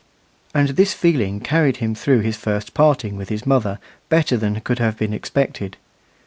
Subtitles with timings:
[0.55, 3.77] And this feeling carried him through his first parting with his mother
[4.09, 5.77] better than could have been expected.